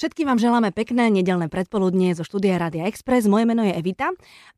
[0.00, 3.28] Všetkým vám želáme pekné nedelné predpoludnie zo štúdia Rádia Express.
[3.28, 4.08] Moje meno je Evita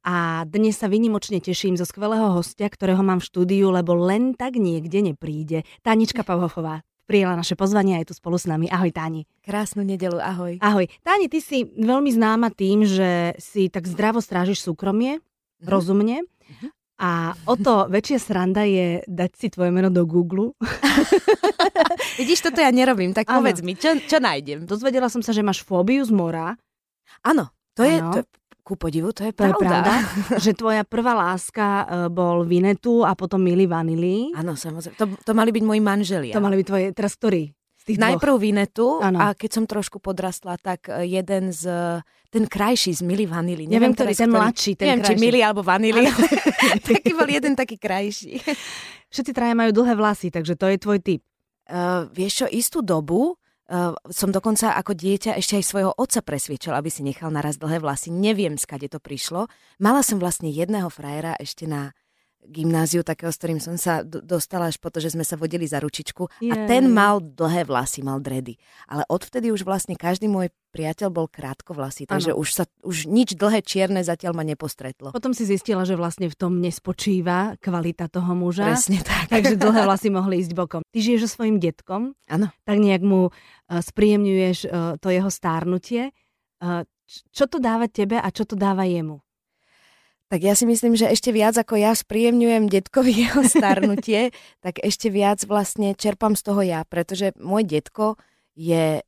[0.06, 4.54] a dnes sa vynimočne teším zo skvelého hostia, ktorého mám v štúdiu, lebo len tak
[4.54, 5.66] niekde nepríde.
[5.82, 8.70] Tánička Pavhofová prijela naše pozvanie a je tu spolu s nami.
[8.70, 9.26] Ahoj Táni.
[9.42, 10.62] Krásnu nedelu, ahoj.
[10.62, 10.86] Ahoj.
[11.02, 15.66] Táni, ty si veľmi známa tým, že si tak zdravo strážiš súkromie, mm-hmm.
[15.66, 16.22] rozumne.
[16.22, 16.70] Mm-hmm.
[17.02, 20.54] A o to väčšia sranda je dať si tvoje meno do Google.
[22.22, 23.42] Vidíš, toto ja nerobím, tak ano.
[23.42, 24.70] povedz mi, čo, čo nájdem?
[24.70, 26.54] Dozvedela som sa, že máš fóbiu z mora.
[27.26, 28.22] Áno, to, je, to
[28.62, 29.58] ku podivu, to je to pravda.
[29.58, 29.94] Je pravda
[30.46, 34.30] že tvoja prvá láska uh, bol Vinetu a potom Mili Vanily.
[34.38, 34.94] Áno, samozrejme.
[34.94, 36.34] To, to mali byť moji manželia.
[36.38, 37.50] To mali byť tvoje, teraz ktorý?
[37.88, 39.18] Tých Najprv Vinetu ano.
[39.18, 41.66] a keď som trošku podrastla, tak e, jeden z,
[42.30, 43.66] ten krajší z Mili Vanily.
[43.66, 45.18] Neviem, Neviem ktorý, ten ktorý, mladší, ten neviem, krajší.
[45.18, 46.02] či Mili alebo Vanily.
[46.88, 48.40] taký bol jeden taký krajší.
[49.12, 51.22] Všetci traja majú dlhé vlasy, takže to je tvoj typ.
[51.68, 56.80] Uh, vieš čo, istú dobu uh, som dokonca ako dieťa ešte aj svojho otca presviečala,
[56.80, 58.08] aby si nechal naraz dlhé vlasy.
[58.08, 59.46] Neviem, skade to prišlo.
[59.78, 61.92] Mala som vlastne jedného frajera ešte na
[62.46, 65.78] gymnáziu, takého, s ktorým som sa dostala až po to, že sme sa vodili za
[65.78, 66.28] ručičku.
[66.42, 66.50] Jej.
[66.50, 68.58] A ten mal dlhé vlasy, mal dredy.
[68.90, 73.36] Ale odvtedy už vlastne každý môj priateľ bol krátko vlasy, takže už, sa, už nič
[73.36, 75.12] dlhé čierne zatiaľ ma nepostretlo.
[75.12, 78.72] Potom si zistila, že vlastne v tom nespočíva kvalita toho muža.
[78.72, 79.28] Presne tak.
[79.28, 80.80] Takže dlhé vlasy mohli ísť bokom.
[80.80, 82.48] Ty žiješ so svojím detkom, Áno.
[82.64, 83.32] tak nejak mu uh,
[83.68, 86.16] spríjemňuješ uh, to jeho stárnutie.
[86.58, 89.20] Uh, čo to dáva tebe a čo to dáva jemu?
[90.32, 94.32] Tak ja si myslím, že ešte viac ako ja spríjemňujem detkovi jeho starnutie,
[94.64, 98.16] tak ešte viac vlastne čerpám z toho ja, pretože môj detko
[98.56, 99.04] je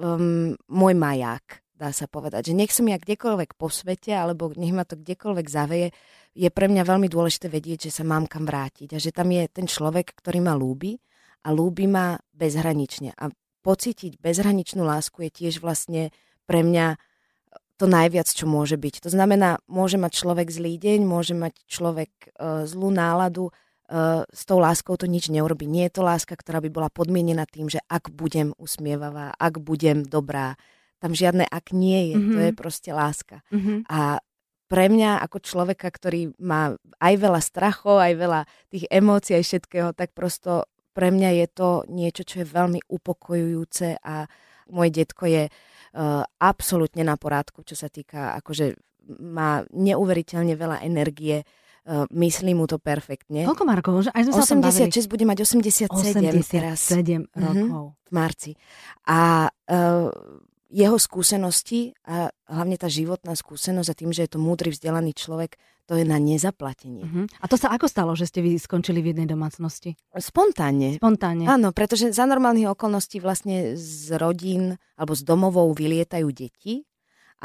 [0.00, 2.48] um, môj maják, dá sa povedať.
[2.48, 5.92] Že nech som ja kdekoľvek po svete, alebo nech ma to kdekoľvek zaveje,
[6.32, 9.44] je pre mňa veľmi dôležité vedieť, že sa mám kam vrátiť a že tam je
[9.52, 10.96] ten človek, ktorý ma lúbi
[11.44, 13.12] a lúbi ma bezhranične.
[13.20, 13.28] A
[13.60, 16.08] pocítiť bezhraničnú lásku je tiež vlastne
[16.48, 16.96] pre mňa
[17.74, 19.02] to najviac, čo môže byť.
[19.06, 24.42] To znamená, môže mať človek zlý deň, môže mať človek uh, zlú náladu, uh, s
[24.46, 25.66] tou láskou to nič neurobi.
[25.66, 30.06] Nie je to láska, ktorá by bola podmienená tým, že ak budem usmievavá, ak budem
[30.06, 30.54] dobrá,
[31.02, 32.32] tam žiadne ak nie je, mm-hmm.
[32.32, 32.58] to je mhm.
[32.58, 33.42] proste láska.
[33.50, 33.78] Mm-hmm.
[33.90, 34.22] A
[34.64, 38.40] pre mňa ako človeka, ktorý má aj veľa strachov, aj veľa
[38.72, 40.64] tých emócií, aj všetkého, tak prosto
[40.94, 44.30] pre mňa je to niečo, čo je veľmi upokojujúce a
[44.70, 45.73] môj detko je Uh,
[46.42, 48.74] absolútne na porádku, čo sa týka, akože
[49.20, 51.44] má neuveriteľne veľa energie,
[51.86, 53.44] uh, myslí mu to perfektne.
[53.44, 54.08] Koľko má rokov?
[54.10, 56.78] Aj sme 86, bude mať 87, 87 teraz.
[56.88, 57.84] 7 mhm, rokov.
[57.92, 58.52] Mm-hmm, v marci.
[59.08, 59.83] A uh,
[60.74, 65.54] jeho skúsenosti a hlavne tá životná skúsenosť a tým, že je to múdry, vzdelaný človek,
[65.86, 67.04] to je na nezaplatenie.
[67.06, 67.24] Uh-huh.
[67.38, 69.94] A to sa ako stalo, že ste vy skončili v jednej domácnosti?
[70.16, 70.98] Spontánne.
[70.98, 71.46] Spontánne.
[71.46, 76.88] Áno, pretože za normálnych okolností vlastne z rodín alebo z domovou vylietajú deti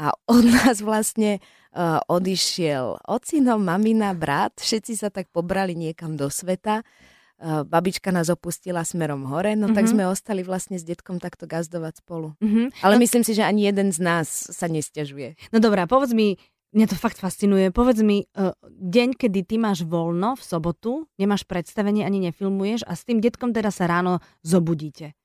[0.00, 1.38] a od nás vlastne
[1.76, 6.82] uh, odišiel ocino, mamina, brat, všetci sa tak pobrali niekam do sveta.
[7.40, 9.76] Uh, babička nás opustila smerom hore, no uh-huh.
[9.80, 9.92] tak mhm.
[9.96, 12.36] sme ostali vlastne s detkom takto gazdovať spolu.
[12.36, 12.68] Uh-huh.
[12.84, 15.40] Ale no, myslím si, že ani jeden z nás sa nestiažuje.
[15.48, 16.36] No dobrá, povedz mi,
[16.70, 17.74] Mňa to fakt fascinuje.
[17.74, 22.94] Povedz mi, uh, deň, kedy ty máš voľno v sobotu, nemáš predstavenie ani nefilmuješ a
[22.94, 25.18] s tým detkom teda sa ráno zobudíte.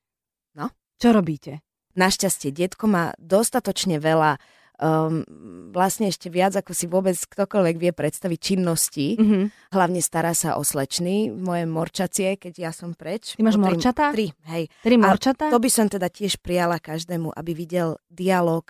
[0.58, 0.74] No.
[0.98, 1.62] Čo robíte?
[1.94, 4.42] Našťastie, detko má dostatočne veľa
[4.80, 5.24] um,
[5.72, 9.16] vlastne ešte viac, ako si vôbec ktokoľvek vie predstaviť činnosti.
[9.16, 9.72] Mm-hmm.
[9.72, 13.36] Hlavne stará sa o slečny, moje morčacie, keď ja som preč.
[13.36, 14.12] Ty máš morčata?
[14.12, 14.68] Tri, hej.
[14.80, 15.48] Tri morčata?
[15.48, 18.64] A to by som teda tiež prijala každému, aby videl dialog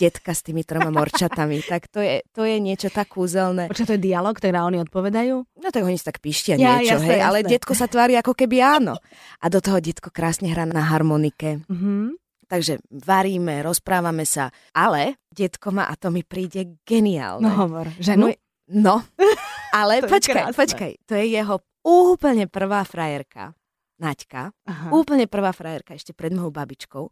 [0.00, 1.60] detka s tými troma morčatami.
[1.60, 3.68] Tak to je, to je niečo tak kúzelné.
[3.68, 5.34] Počkaj, to je dialog, ktorý oni odpovedajú?
[5.60, 7.28] No tak oni si tak píštia ja, niečo, jasne, hej, jasne.
[7.28, 8.96] ale detko sa tvári ako keby áno.
[9.40, 11.60] A do toho detko krásne hrá na harmonike.
[11.68, 12.25] Mm-hmm.
[12.46, 17.42] Takže varíme, rozprávame sa, ale detko má, a to mi príde geniálne.
[17.42, 18.30] No hovor, ženu?
[18.30, 18.34] Môj,
[18.70, 19.02] no,
[19.78, 23.54] ale počkaj, počkaj, to je jeho úplne prvá frajerka.
[23.96, 24.92] Naďka, Aha.
[24.92, 27.04] úplne prvá frajerka ešte pred mojou babičkou,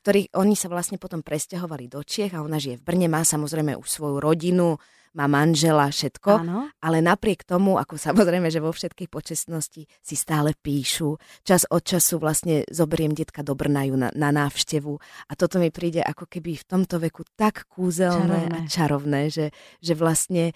[0.00, 3.76] ktorí oni sa vlastne potom presťahovali do Čiech a ona žije v Brne, má samozrejme
[3.76, 6.70] už svoju rodinu, má manžela, všetko, Áno.
[6.78, 12.22] ale napriek tomu, ako samozrejme, že vo všetkej počestnosti si stále píšu, čas od času
[12.22, 14.94] vlastne zoberiem detka do Brnaju na, na návštevu
[15.26, 18.54] a toto mi príde ako keby v tomto veku tak kúzelné čarovné.
[18.54, 19.46] a čarovné, že,
[19.82, 20.54] že vlastne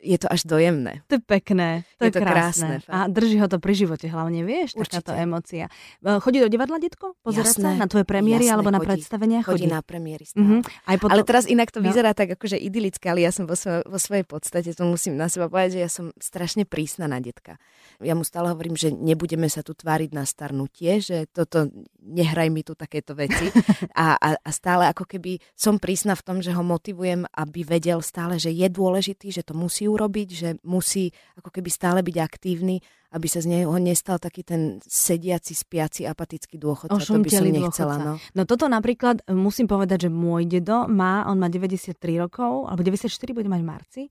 [0.00, 1.04] je to až dojemné.
[1.12, 2.80] To je pekné, to je, je to krásne.
[2.80, 5.04] krásne a drží ho to pri živote hlavne, vieš, Určite.
[5.04, 5.68] takáto emócia.
[6.00, 7.12] Chodí do divadla, detko?
[7.20, 9.44] Pozerať sa na tvoje premiéry jasné, alebo na chodí, predstavenia?
[9.44, 9.64] Chodí.
[9.64, 10.62] chodí na premiéry Uh-huh.
[10.86, 11.12] Aj potom...
[11.12, 11.90] Ale teraz inak to no.
[11.90, 15.26] vyzerá tak akože idylické, ale ja som vo, svoj, vo svojej podstate, to musím na
[15.26, 17.58] seba povedať, že ja som strašne prísna na detka.
[17.98, 21.66] Ja mu stále hovorím, že nebudeme sa tu tváriť na starnutie, že toto,
[21.98, 23.50] nehraj mi tu takéto veci.
[23.96, 27.98] a, a, a stále ako keby som prísna v tom, že ho motivujem, aby vedel
[28.04, 32.78] stále, že je dôležitý, že to musí urobiť, že musí ako keby stále byť aktívny
[33.10, 36.94] aby sa z neho nestal taký ten sediaci, spiaci, apatický dôchodca.
[36.94, 37.94] To by som nechcela.
[37.98, 38.12] No.
[38.22, 42.86] no toto napríklad e, musím povedať, že môj dedo má, on má 93 rokov, alebo
[42.86, 44.02] 94 bude mať v marci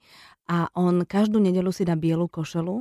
[0.51, 2.75] a on každú nedelu si dá bielu košelu.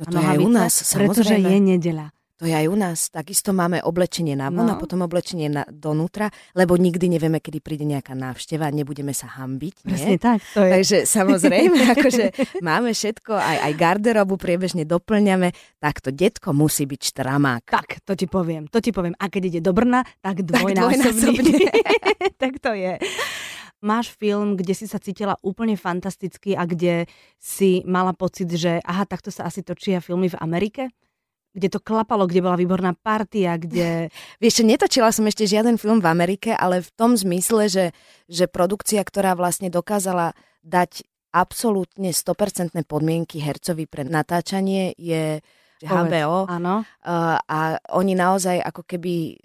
[0.00, 2.08] No to je u nás, Pretože je nedeľa.
[2.40, 3.12] To je aj u nás.
[3.12, 4.72] Takisto máme oblečenie na von no.
[4.72, 9.84] a potom oblečenie na, donútra, lebo nikdy nevieme, kedy príde nejaká návšteva, nebudeme sa hambiť.
[9.84, 10.24] Presne nie?
[10.24, 10.40] tak.
[10.56, 10.72] To je.
[10.72, 12.24] Takže samozrejme, akože
[12.64, 15.52] máme všetko, aj, aj garderobu priebežne doplňame,
[15.84, 17.68] tak to detko musí byť štramák.
[17.68, 19.12] Tak, to ti poviem, to ti poviem.
[19.20, 21.68] A keď ide do Brna, tak dvojnásobne.
[22.40, 22.96] tak to je
[23.80, 27.08] máš film, kde si sa cítila úplne fantasticky a kde
[27.40, 30.92] si mala pocit, že aha, takto sa asi točia filmy v Amerike?
[31.50, 34.08] Kde to klapalo, kde bola výborná partia, kde...
[34.42, 37.86] Vieš, netočila som ešte žiaden film v Amerike, ale v tom zmysle, že,
[38.30, 40.32] že produkcia, ktorá vlastne dokázala
[40.62, 45.38] dať absolútne 100% podmienky hercovi pre natáčanie je
[45.80, 46.44] HBO.
[46.50, 46.84] Áno.
[47.48, 47.58] A
[47.96, 49.38] oni naozaj ako keby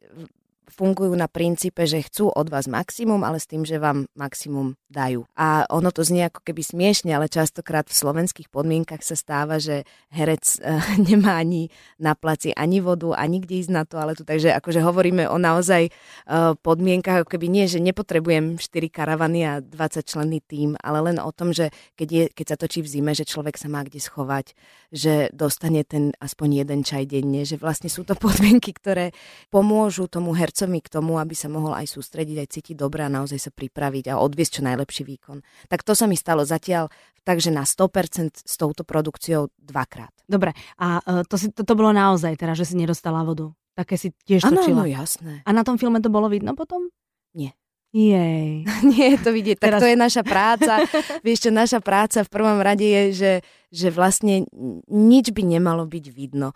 [0.72, 5.28] fungujú na princípe, že chcú od vás maximum, ale s tým, že vám maximum dajú.
[5.36, 9.84] A ono to znie ako keby smiešne, ale častokrát v slovenských podmienkach sa stáva, že
[10.14, 10.80] herec uh,
[11.10, 11.68] nemá ani
[12.00, 14.24] na placi ani vodu, ani kde ísť na toaletu.
[14.24, 19.54] Takže akože hovoríme o naozaj uh, podmienkach, ako keby nie, že nepotrebujem 4 karavany a
[19.60, 21.70] 20 členný tým, ale len o tom, že
[22.00, 24.56] keď, je, keď sa točí v zime, že človek sa má kde schovať,
[24.96, 29.12] že dostane ten aspoň jeden čaj denne, že vlastne sú to podmienky, ktoré
[29.52, 33.12] pomôžu tomu hercu hercovi k tomu, aby sa mohol aj sústrediť, aj cítiť dobre a
[33.12, 35.44] naozaj sa pripraviť a odviesť čo najlepší výkon.
[35.68, 36.88] Tak to sa mi stalo zatiaľ
[37.28, 40.16] takže na 100% s touto produkciou dvakrát.
[40.24, 43.52] Dobre, a uh, to, si, to, to bolo naozaj teda, že si nedostala vodu?
[43.76, 44.86] Také si tiež ano, točila?
[44.86, 45.44] Áno, jasné.
[45.44, 46.88] A na tom filme to bolo vidno potom?
[47.36, 47.52] Nie.
[47.92, 48.64] Jej.
[48.96, 49.60] Nie je to vidieť.
[49.60, 49.82] Tak Teraz...
[49.84, 50.88] to je naša práca.
[51.26, 53.34] Vieš čo, naša práca v prvom rade je, že,
[53.74, 54.48] že vlastne
[54.88, 56.56] nič by nemalo byť vidno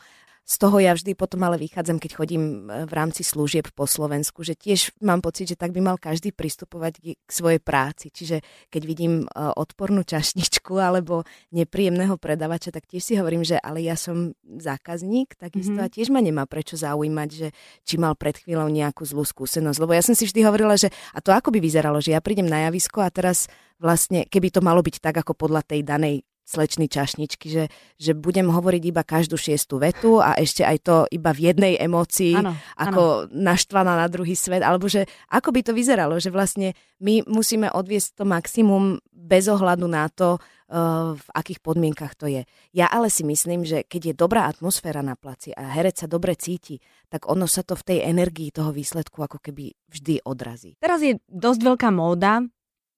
[0.49, 4.41] z toho ja vždy potom ale vychádzam, keď chodím e, v rámci služieb po Slovensku,
[4.41, 8.09] že tiež mám pocit, že tak by mal každý pristupovať k svojej práci.
[8.09, 8.41] Čiže
[8.73, 11.21] keď vidím e, odpornú čašničku alebo
[11.53, 15.85] nepríjemného predavača, tak tiež si hovorím, že ale ja som zákazník, takisto mm-hmm.
[15.85, 17.47] a tiež ma nemá prečo zaujímať, že
[17.85, 19.77] či mal pred chvíľou nejakú zlú skúsenosť.
[19.77, 22.49] Lebo ja som si vždy hovorila, že a to ako by vyzeralo, že ja prídem
[22.49, 23.45] na javisko a teraz
[23.77, 27.63] vlastne, keby to malo byť tak, ako podľa tej danej slečny čašničky, že,
[28.01, 32.33] že budem hovoriť iba každú šiestu vetu a ešte aj to iba v jednej emócii,
[32.33, 33.29] ano, ako ano.
[33.29, 38.17] naštvaná na druhý svet, alebo že ako by to vyzeralo, že vlastne my musíme odviesť
[38.17, 42.49] to maximum bez ohľadu na to, uh, v akých podmienkach to je.
[42.73, 46.33] Ja ale si myslím, že keď je dobrá atmosféra na placi a herec sa dobre
[46.33, 46.81] cíti,
[47.13, 50.73] tak ono sa to v tej energii toho výsledku ako keby vždy odrazí.
[50.81, 52.41] Teraz je dosť veľká móda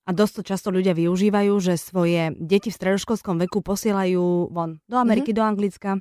[0.06, 5.32] a dosť často ľudia využívajú, že svoje deti v stredoškolskom veku posielajú von do Ameriky,
[5.32, 5.42] mm-hmm.
[5.42, 5.92] do Anglicka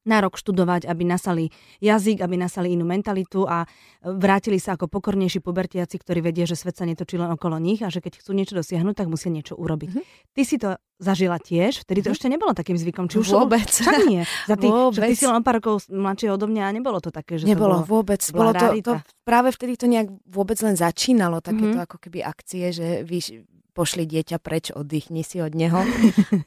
[0.00, 1.44] na rok študovať, aby nasali
[1.84, 3.68] jazyk, aby nasali inú mentalitu a
[4.00, 7.92] vrátili sa ako pokornejší pubertiaci, ktorí vedia, že svet sa netočí len okolo nich a
[7.92, 9.90] že keď chcú niečo dosiahnuť, tak musia niečo urobiť.
[9.92, 10.32] Mm-hmm.
[10.32, 12.16] Ty si to zažila tiež, vtedy to mm-hmm.
[12.16, 13.12] ešte nebolo takým zvykom.
[13.12, 13.68] Či už vôbec.
[13.68, 14.24] Čo nie?
[14.48, 15.04] Za tý, vôbec.
[15.04, 17.88] ty si len pár rokov mladšie odo mňa a nebolo to také, že Nebolo to
[17.88, 18.20] bolo, vôbec.
[18.32, 18.92] Bolo to, to,
[19.30, 21.86] práve vtedy to nejak vôbec len začínalo, takéto mm-hmm.
[21.86, 25.86] ako keby akcie, že víš, pošli dieťa preč, oddychni si od neho.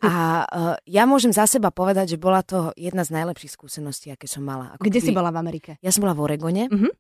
[0.04, 4.28] A uh, ja môžem za seba povedať, že bola to jedna z najlepších skúseností, aké
[4.28, 4.76] som mala.
[4.76, 5.08] Ako Kde keby...
[5.08, 5.72] si bola v Amerike?
[5.80, 6.68] Ja som bola v Oregone.
[6.68, 6.92] Uh-huh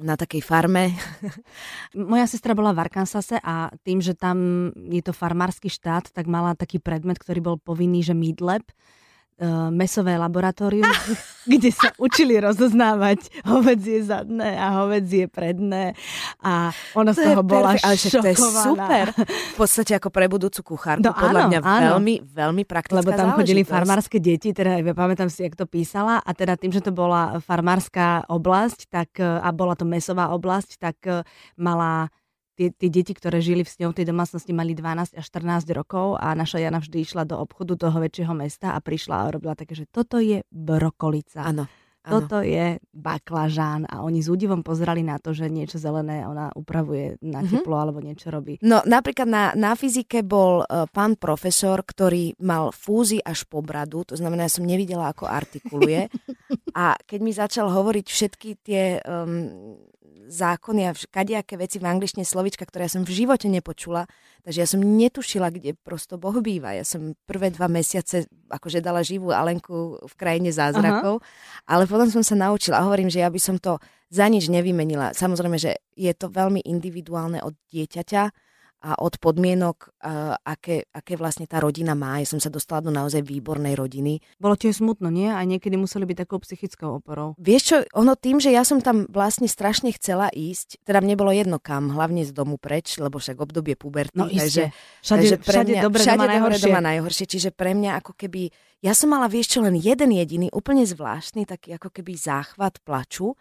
[0.00, 0.96] na takej farme.
[1.92, 6.56] Moja sestra bola v Arkansase a tým, že tam je to farmársky štát, tak mala
[6.56, 8.64] taký predmet, ktorý bol povinný, že midlab,
[9.38, 10.88] uh, mesové laboratórium,
[11.52, 15.96] kde sa učili rozoznávať hovedzie zadné a hovedzie predné
[16.42, 19.10] a ona z toho bola ale to je super.
[19.16, 21.84] V podstate ako pre budúcu kuchárku, no, podľa áno, mňa áno.
[21.96, 26.20] veľmi, veľmi praktická Lebo tam chodili farmárske deti, teda ja pamätám si, jak to písala
[26.20, 30.96] a teda tým, že to bola farmárska oblasť tak, a bola to mesová oblasť, tak
[31.04, 31.22] eh,
[31.58, 32.08] mala
[32.56, 36.60] tie, tie deti, ktoré žili v tej domácnosti, mali 12 až 14 rokov a naša
[36.60, 40.20] Jana vždy išla do obchodu toho väčšieho mesta a prišla a robila také, že toto
[40.20, 41.44] je brokolica.
[41.48, 41.64] Áno.
[42.02, 47.14] toto je baklažán a oni s údivom pozerali na to, že niečo zelené ona upravuje
[47.22, 47.62] na mm-hmm.
[47.62, 48.58] teplo alebo niečo robí.
[48.58, 54.02] No napríklad na, na fyzike bol uh, pán profesor, ktorý mal fúzy až po bradu,
[54.02, 56.10] to znamená, ja som nevidela, ako artikuluje.
[56.82, 59.78] a keď mi začal hovoriť všetky tie um,
[60.32, 64.08] zákony a kadejaké veci v angličtine slovička, ktoré ja som v živote nepočula,
[64.46, 66.72] takže ja som netušila, kde prosto Boh býva.
[66.72, 71.26] Ja som prvé dva mesiace akože dala živú Alenku v krajine zázrakov, Aha.
[71.68, 73.76] ale potom som sa naučila a hovorím, že ja by som to
[74.12, 75.16] za nič nevymenila.
[75.16, 78.51] Samozrejme, že je to veľmi individuálne od dieťaťa,
[78.82, 82.18] a od podmienok, uh, aké, aké vlastne tá rodina má.
[82.18, 84.18] Ja som sa dostala do naozaj výbornej rodiny.
[84.42, 85.30] Bolo tiež smutno, nie?
[85.30, 87.38] A niekedy museli byť takou psychickou oporou.
[87.38, 91.30] Vieš čo, ono tým, že ja som tam vlastne strašne chcela ísť, teda mne bolo
[91.30, 94.18] jedno kam, hlavne z domu preč, lebo však obdobie puberty.
[94.18, 96.64] No takže, všade, takže pre všade mňa, dobre, všade doma najhoršie.
[96.66, 97.24] doma najhoršie.
[97.30, 98.42] Čiže pre mňa ako keby,
[98.82, 103.38] ja som mala, vieš čo, len jeden jediný, úplne zvláštny, taký ako keby záchvat plaču,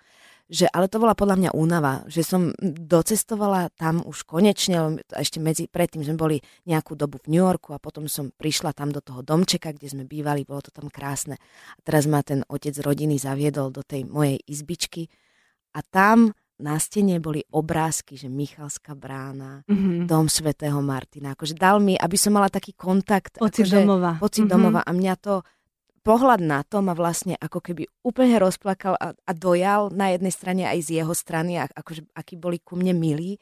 [0.51, 5.71] že, ale to bola podľa mňa únava, že som docestovala tam už konečne, ešte medzi,
[5.71, 9.23] predtým sme boli nejakú dobu v New Yorku a potom som prišla tam do toho
[9.23, 11.39] domčeka, kde sme bývali, bolo to tam krásne.
[11.75, 15.07] A teraz ma ten otec rodiny zaviedol do tej mojej izbičky
[15.71, 20.05] a tam na stene boli obrázky, že Michalská brána, mm-hmm.
[20.05, 21.33] dom svätého Martina.
[21.33, 23.41] Akože dal mi, aby som mala taký kontakt.
[23.41, 24.11] Pocit akože, domova.
[24.21, 24.53] Pocit mm-hmm.
[24.53, 24.81] domova.
[24.85, 25.41] A mňa to
[26.01, 30.63] pohľad na to ma vlastne ako keby úplne rozplakal a, a dojal na jednej strane
[30.67, 33.37] aj z jeho strany, a, akože, akí boli ku mne milí.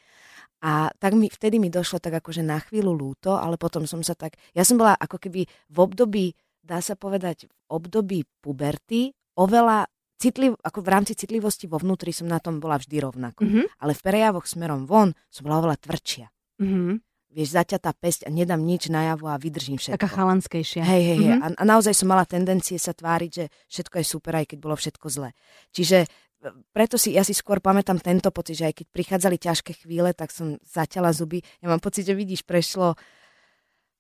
[0.59, 4.11] A tak mi, vtedy mi došlo tak akože na chvíľu lúto, ale potom som sa
[4.11, 6.25] tak, ja som bola ako keby v období,
[6.59, 9.87] dá sa povedať, v období puberty, oveľa
[10.19, 13.47] citliv, ako v rámci citlivosti vo vnútri som na tom bola vždy rovnako.
[13.47, 13.65] Mm-hmm.
[13.79, 16.27] Ale v prejavoch smerom von som bola oveľa tvrdšia.
[16.59, 20.01] Mm-hmm vieš, zaťatá pesť a nedám nič najavo a vydržím všetko.
[20.01, 20.81] Taká chalanskejšia.
[20.81, 21.33] Hej, hej, hej.
[21.37, 21.55] Mm-hmm.
[21.55, 24.75] A, a naozaj som mala tendencie sa tváriť, že všetko je super, aj keď bolo
[24.75, 25.29] všetko zlé.
[25.69, 26.07] Čiže e,
[26.73, 30.33] preto si, ja si skôr pamätám tento pocit, že aj keď prichádzali ťažké chvíle, tak
[30.33, 31.45] som zaťala zuby.
[31.61, 32.97] Ja mám pocit, že vidíš, prešlo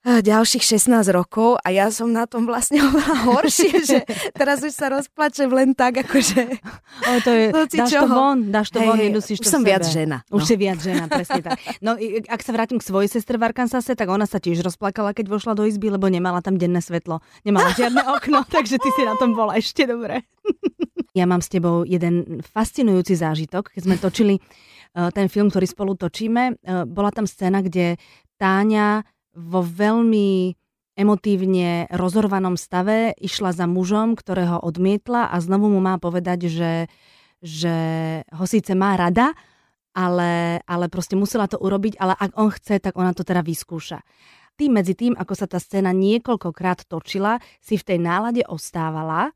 [0.07, 3.99] ďalších 16 rokov a ja som na tom vlastne oveľa horšie, že
[4.39, 6.39] teraz už sa rozplačem len tak, akože...
[7.03, 8.07] Ale to je, dáš čoho?
[8.07, 9.75] to von, dáš to hey, von, nedusíš to som sebe.
[9.75, 10.23] viac žena.
[10.31, 10.39] No.
[10.39, 11.59] Už si viac žena, presne tak.
[11.83, 11.99] No
[12.31, 15.53] ak sa vrátim k svojej sestre v Arkansase, tak ona sa tiež rozplakala, keď vošla
[15.59, 17.19] do izby, lebo nemala tam denné svetlo.
[17.43, 20.23] Nemala žiadne okno, takže ty si na tom bola ešte dobre.
[21.11, 25.99] Ja mám s tebou jeden fascinujúci zážitok, keď sme točili uh, ten film, ktorý spolu
[25.99, 26.55] točíme.
[26.63, 27.99] Uh, bola tam scéna, kde
[28.39, 29.03] Táňa
[29.39, 30.53] vo veľmi
[30.99, 36.73] emotívne rozorvanom stave išla za mužom, ktorého odmietla a znovu mu má povedať, že,
[37.39, 37.75] že
[38.35, 39.31] ho síce má rada,
[39.95, 44.03] ale, ale proste musela to urobiť, ale ak on chce, tak ona to teda vyskúša.
[44.59, 49.31] Tým medzi tým, ako sa tá scéna niekoľkokrát točila, si v tej nálade ostávala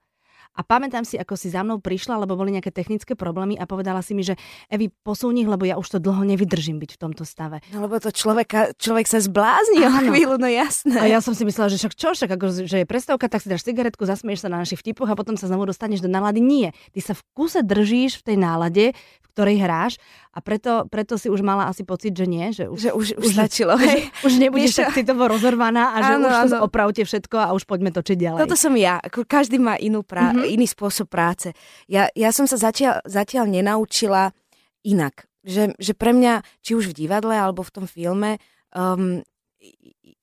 [0.53, 4.05] a pamätám si, ako si za mnou prišla, lebo boli nejaké technické problémy a povedala
[4.05, 4.37] si mi, že
[4.69, 7.65] Evi, posúni, lebo ja už to dlho nevydržím byť v tomto stave.
[7.73, 10.93] No lebo to človeka, človek sa zblázni o chvíľu, no jasné.
[11.01, 13.49] A ja som si myslela, že však čo, však ako, že je prestávka, tak si
[13.49, 16.37] dáš cigaretku, zasmieš sa na našich vtipoch a potom sa znovu dostaneš do nálady.
[16.37, 16.69] Nie.
[16.93, 19.93] Ty sa v kuse držíš v tej nálade, v ktorej hráš
[20.33, 23.31] a preto, preto si už mala asi pocit, že nie, že už, že už, už,
[23.37, 23.77] stačilo.
[23.77, 24.09] Hej.
[24.25, 27.69] Už, už nebudeš tak citovo rozorvaná a že áno, už to opravte všetko a už
[27.69, 28.41] poďme točiť ďalej.
[28.41, 28.97] Toto som ja.
[29.05, 30.49] Každý má inú prá- mm-hmm.
[30.49, 31.53] iný spôsob práce.
[31.85, 34.33] Ja, ja som sa zatiaľ, zatiaľ nenaučila
[34.81, 35.29] inak.
[35.45, 38.41] Že, že pre mňa, či už v divadle alebo v tom filme,
[38.73, 39.21] um,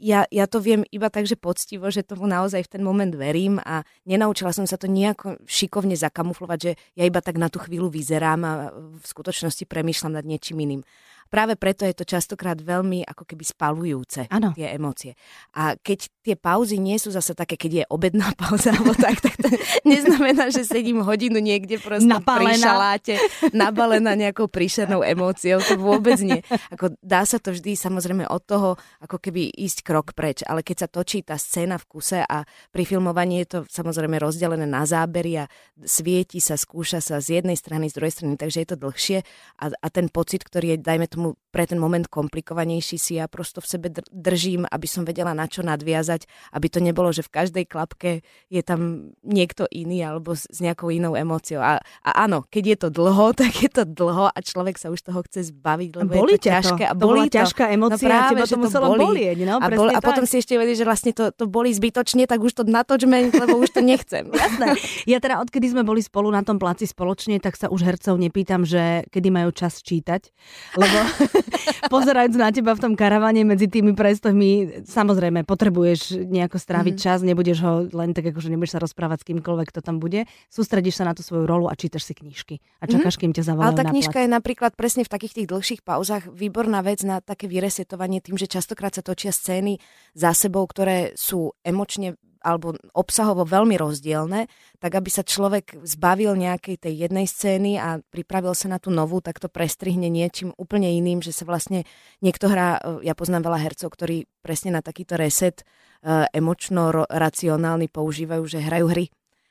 [0.00, 3.60] ja, ja to viem iba tak, že poctivo, že tomu naozaj v ten moment verím
[3.60, 7.92] a nenaučila som sa to nejako šikovne zakamuflovať, že ja iba tak na tú chvíľu
[7.92, 10.82] vyzerám a v skutočnosti premýšľam nad niečím iným
[11.30, 14.50] práve preto je to častokrát veľmi ako keby spalujúce, ano.
[14.52, 15.14] tie emócie.
[15.54, 19.38] A keď tie pauzy nie sú zase také, keď je obedná pauza alebo tak, tak
[19.38, 19.48] to
[19.86, 22.50] neznamená, že sedím hodinu niekde proste napálená.
[22.50, 23.14] pri šaláte,
[23.54, 26.42] nabalená nejakou príšernou emóciou, to vôbec nie.
[26.74, 28.68] Ako dá sa to vždy samozrejme od toho,
[28.98, 32.42] ako keby ísť krok preč, ale keď sa točí tá scéna v kuse a
[32.74, 35.44] pri filmovaní je to samozrejme rozdelené na zábery a
[35.86, 39.18] svieti sa, skúša sa z jednej strany, z druhej strany, takže je to dlhšie
[39.60, 43.26] a, a ten pocit, ktorý je, dajme tomu, tomu pre ten moment komplikovanejší si ja
[43.26, 46.24] prosto v sebe držím, aby som vedela na čo nadviazať,
[46.54, 50.94] aby to nebolo, že v každej klapke je tam niekto iný alebo s, s nejakou
[50.94, 51.58] inou emóciou.
[51.58, 55.02] A, a áno, keď je to dlho, tak je to dlho a človek sa už
[55.02, 56.82] toho chce zbaviť, lebo boli je to ťažké.
[56.86, 56.90] To.
[56.90, 57.36] A boli to.
[57.42, 59.00] ťažká emócia no práve, teba to muselo boli.
[59.02, 59.36] bolieť.
[59.42, 62.38] No, a, bol, a potom si ešte vedieť, že vlastne to, to boli zbytočne, tak
[62.38, 64.30] už to natočme, lebo už to nechcem.
[64.38, 64.78] Jasné.
[65.10, 68.62] Ja teda odkedy sme boli spolu na tom placi spoločne, tak sa už hercov nepýtam,
[68.62, 70.30] že kedy majú čas čítať,
[70.78, 70.98] lebo
[71.92, 77.06] pozerajúc na teba v tom karavane medzi tými prestohmi, samozrejme, potrebuješ nejako stráviť mm-hmm.
[77.10, 80.24] čas, nebudeš ho len tak, akože nebudeš sa rozprávať s kýmkoľvek, kto tam bude.
[80.48, 82.90] Sústredíš sa na tú svoju rolu a čítaš si knižky a mhm.
[82.96, 83.32] čakáš, mm-hmm.
[83.32, 86.80] kým ťa zavolajú Ale tá knižka je napríklad presne v takých tých dlhších pauzach výborná
[86.86, 89.82] vec na také vyresetovanie tým, že častokrát sa točia scény
[90.14, 94.48] za sebou, ktoré sú emočne alebo obsahovo veľmi rozdielne,
[94.80, 99.20] tak aby sa človek zbavil nejakej tej jednej scény a pripravil sa na tú novú,
[99.20, 101.84] tak to prestrihne niečím úplne iným, že sa vlastne
[102.24, 108.44] niekto hrá, e, ja poznám veľa hercov, ktorí presne na takýto reset e, emočno-racionálny používajú,
[108.48, 109.06] že hrajú hry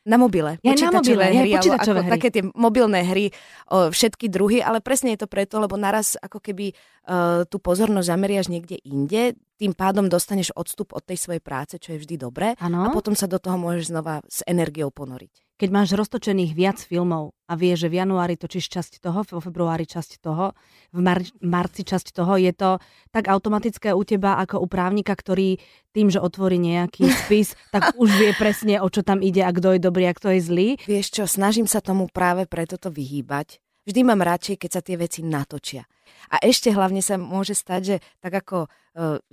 [0.10, 0.58] na mobile.
[0.66, 2.10] Ja na mobile, hry, ja, ako hry.
[2.10, 3.30] také tie mobilné hry,
[3.70, 8.10] o, všetky druhy, ale presne je to preto, lebo naraz ako keby uh, tú pozornosť
[8.10, 12.58] zameriaš niekde inde, tým pádom dostaneš odstup od tej svojej práce, čo je vždy dobré
[12.58, 12.90] ano.
[12.90, 17.36] a potom sa do toho môžeš znova s energiou ponoriť keď máš roztočených viac filmov
[17.52, 20.56] a vieš, že v januári točíš časť toho, vo februári časť toho,
[20.96, 22.80] v mar- marci časť toho, je to
[23.12, 25.60] tak automatické u teba ako u právnika, ktorý
[25.92, 29.76] tým, že otvorí nejaký spis, tak už vie presne, o čo tam ide a kto
[29.76, 30.68] je dobrý a kto je zlý.
[30.88, 33.60] Vieš čo, snažím sa tomu práve preto to vyhýbať.
[33.88, 35.88] Vždy mám radšej, keď sa tie veci natočia.
[36.30, 38.70] A ešte hlavne sa môže stať, že tak ako e,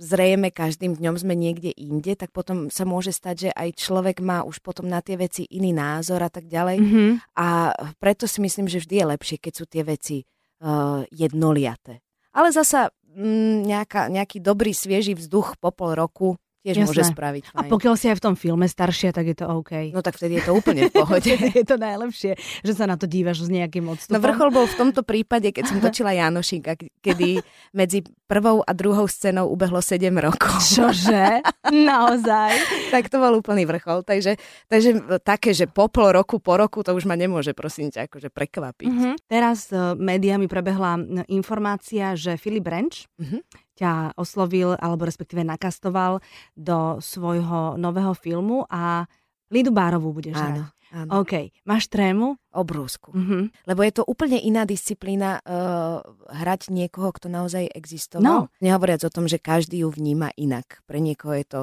[0.01, 4.41] zrejme každým dňom sme niekde inde, tak potom sa môže stať, že aj človek má
[4.47, 6.77] už potom na tie veci iný názor a tak ďalej.
[6.79, 7.09] Mm-hmm.
[7.37, 12.01] A preto si myslím, že vždy je lepšie, keď sú tie veci uh, jednoliaté.
[12.33, 16.89] Ale zasa mm, nejaká, nejaký dobrý, svieži vzduch po pol roku tiež Jasné.
[16.91, 17.43] môže spraviť.
[17.47, 17.59] Fajn.
[17.63, 19.95] A pokiaľ si aj v tom filme staršia, tak je to OK.
[19.95, 21.31] No tak vtedy je to úplne v pohode.
[21.63, 24.19] je to najlepšie, že sa na to dívaš s nejakým odstupom.
[24.19, 27.39] No vrchol bol v tomto prípade, keď som točila Janošinka, kedy
[27.71, 30.59] medzi prvou a druhou scénou ubehlo 7 rokov.
[30.59, 31.39] Čože?
[31.71, 32.51] Naozaj?
[32.93, 34.03] tak to bol úplný vrchol.
[34.03, 34.35] Takže,
[34.67, 38.27] takže také, že po pol roku, po roku, to už ma nemôže prosím ťa akože
[38.27, 38.91] prekvapiť.
[38.91, 39.15] Uh-huh.
[39.31, 40.99] Teraz uh, médiami prebehla
[41.31, 43.39] informácia, že Filip Renč uh-huh
[43.77, 46.19] ťa oslovil alebo respektíve nakastoval
[46.57, 49.05] do svojho nového filmu a
[49.53, 50.43] Lidu Bárovú budeš Áno.
[50.43, 50.77] hrať.
[50.87, 51.19] Áno.
[51.19, 51.51] OK.
[51.67, 52.39] Máš trému?
[52.55, 53.11] Obrovskú.
[53.11, 53.51] Uh-huh.
[53.67, 55.99] Lebo je to úplne iná disciplína uh,
[56.31, 58.23] hrať niekoho, kto naozaj existoval.
[58.23, 58.37] No.
[58.63, 60.79] Nehovoriac o tom, že každý ju vníma inak.
[60.87, 61.59] Pre niekoho je to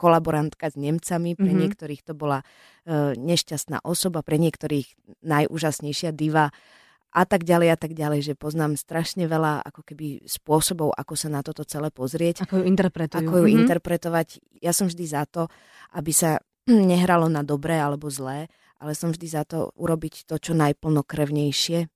[0.00, 1.60] kolaborantka s Nemcami, pre uh-huh.
[1.60, 6.54] niektorých to bola uh, nešťastná osoba, pre niektorých najúžasnejšia diva
[7.08, 11.32] a tak ďalej a tak ďalej, že poznám strašne veľa ako keby spôsobov, ako sa
[11.32, 12.44] na toto celé pozrieť.
[12.44, 13.24] Ako ju interpretujú.
[13.24, 13.60] Ako ju mm-hmm.
[13.64, 14.28] interpretovať.
[14.60, 15.48] Ja som vždy za to,
[15.96, 16.36] aby sa
[16.68, 21.88] nehralo na dobré alebo zlé, ale som vždy za to urobiť to, čo najplnokrevnejšie.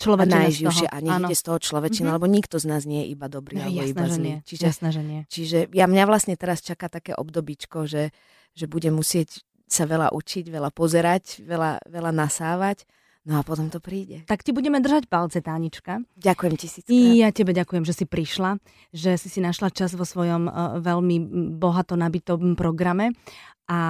[0.00, 2.24] Človečina a najživšie a ide z toho človečina, mm-hmm.
[2.24, 4.30] lebo nikto z nás nie je iba dobrý no, alebo jasné, iba zlý.
[4.48, 5.20] Čiže, jasné, že nie.
[5.28, 8.08] čiže ja mňa vlastne teraz čaká také obdobičko, že,
[8.56, 12.88] že budem musieť sa veľa učiť, veľa pozerať, veľa, veľa nasávať
[13.28, 14.24] No a potom to príde.
[14.24, 16.00] Tak ti budeme držať palce, Tánička.
[16.16, 16.84] Ďakujem tisíc.
[16.88, 18.56] I ja tebe ďakujem, že si prišla,
[18.96, 21.16] že si si našla čas vo svojom uh, veľmi
[21.60, 23.12] bohato nabitom programe.
[23.70, 23.80] A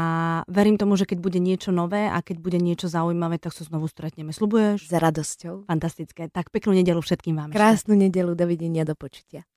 [0.45, 3.89] verím tomu, že keď bude niečo nové a keď bude niečo zaujímavé, tak sa znovu
[3.89, 4.29] stretneme.
[4.29, 4.85] Slubuješ?
[4.93, 5.65] Za radosťou.
[5.65, 6.29] Fantastické.
[6.29, 7.49] Tak peknú nedelu všetkým vám.
[7.49, 8.05] Krásnu ešte.
[8.13, 9.49] nedelu, dovidenia, do počutia.